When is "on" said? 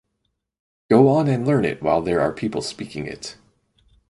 1.09-1.27